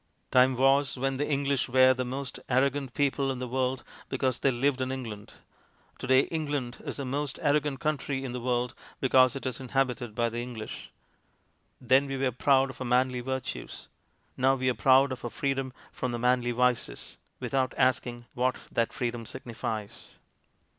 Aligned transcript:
Time 0.31 0.57
was 0.57 0.97
when 0.97 1.17
the 1.17 1.29
English 1.29 1.69
were 1.69 1.93
the 1.93 2.03
most 2.03 2.39
arrogant 2.49 2.95
people 2.95 3.29
in 3.29 3.37
the 3.37 3.47
world 3.47 3.83
because 4.09 4.39
they 4.39 4.49
lived 4.49 4.81
in 4.81 4.91
England; 4.91 5.33
to 5.99 6.07
day 6.07 6.21
England 6.31 6.77
is 6.83 6.97
the 6.97 7.05
most 7.05 7.37
arro 7.37 7.61
gant 7.61 7.79
country 7.79 8.23
in 8.25 8.31
the 8.31 8.39
world 8.41 8.73
because 8.99 9.35
it 9.35 9.45
is 9.45 9.59
inhabited 9.59 10.15
by 10.15 10.27
the 10.27 10.39
English. 10.41 10.89
Then 11.79 12.07
we 12.07 12.17
were 12.17 12.31
proud 12.31 12.71
of 12.71 12.81
our 12.81 12.87
manly 12.87 13.19
virtues; 13.19 13.89
now 14.35 14.55
we 14.55 14.69
are 14.71 14.73
proud 14.73 15.11
of 15.11 15.23
our 15.23 15.29
freedom 15.29 15.71
from 15.91 16.11
the 16.11 16.17
manly 16.17 16.49
vices, 16.49 17.17
without 17.39 17.75
asking 17.77 18.25
what 18.33 18.55
that 18.71 18.91
freedom 18.91 19.23
signifies. 19.27 20.17